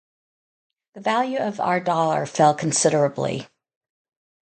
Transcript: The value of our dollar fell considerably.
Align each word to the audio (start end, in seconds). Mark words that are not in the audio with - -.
The 0.95 0.99
value 1.01 1.37
of 1.37 1.59
our 1.59 1.79
dollar 1.79 2.25
fell 2.25 2.55
considerably. 2.55 3.47